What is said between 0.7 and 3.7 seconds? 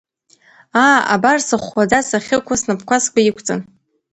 Аа, абар, сыхәхәаза сахьықәу, снапқәа сгәы иқәҵан.